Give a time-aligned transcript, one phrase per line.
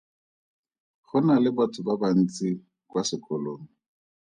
[1.07, 2.47] Go na le batho ba bantsi
[2.89, 3.63] kwa sekolong.